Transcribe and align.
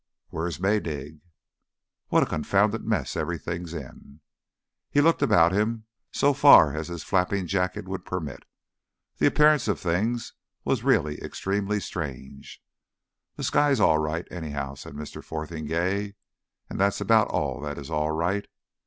"Where's 0.29 0.59
Maydig? 0.59 1.19
"What 2.07 2.23
a 2.23 2.25
confounded 2.25 2.83
mess 2.83 3.15
everything's 3.15 3.71
in!" 3.75 4.21
He 4.89 4.99
looked 4.99 5.21
about 5.21 5.51
him 5.51 5.85
so 6.11 6.33
far 6.33 6.75
as 6.75 6.87
his 6.87 7.03
flapping 7.03 7.45
jacket 7.45 7.87
would 7.87 8.03
permit. 8.03 8.41
The 9.19 9.27
appearance 9.27 9.67
of 9.67 9.79
things 9.79 10.33
was 10.63 10.83
really 10.83 11.21
extremely 11.21 11.79
strange. 11.79 12.63
"The 13.35 13.43
sky's 13.43 13.79
all 13.79 13.99
right 13.99 14.27
anyhow," 14.31 14.73
said 14.73 14.95
Mr. 14.95 15.23
Fotheringay. 15.23 16.15
"And 16.67 16.79
that's 16.79 16.99
about 16.99 17.27
all 17.27 17.61
that 17.61 17.77
is 17.77 17.91
all 17.91 18.09
right. 18.09 18.47